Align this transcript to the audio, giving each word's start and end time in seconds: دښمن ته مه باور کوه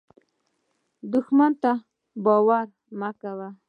دښمن 1.11 1.51
ته 1.61 1.71
مه 1.79 1.83
باور 2.23 2.65
کوه 3.21 3.49